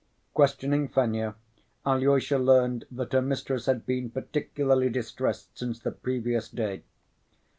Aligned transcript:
Questioning 0.33 0.87
Fenya, 0.89 1.35
Alyosha 1.85 2.39
learned 2.39 2.85
that 2.89 3.13
her 3.13 3.21
mistress 3.21 3.67
had 3.67 3.85
been 3.85 4.09
particularly 4.09 4.89
distressed 4.89 5.55
since 5.55 5.77
the 5.79 5.91
previous 5.91 6.49
day. 6.49 6.81